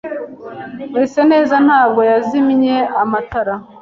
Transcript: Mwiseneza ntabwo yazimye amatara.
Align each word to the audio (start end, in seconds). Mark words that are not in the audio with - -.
Mwiseneza 0.89 1.55
ntabwo 1.67 2.01
yazimye 2.11 2.75
amatara. 3.01 3.53